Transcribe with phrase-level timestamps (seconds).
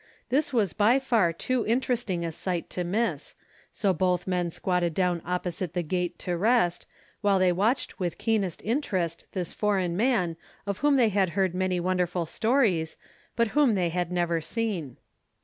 [0.29, 3.35] This was by far too interesting a sight to miss,
[3.71, 6.87] so both men squatted down opposite the gate to rest
[7.21, 11.79] while they watched with keenest interest this foreign man of whom they had heard many
[11.79, 12.97] wonderful stories,
[13.35, 14.97] but whom they had never seen.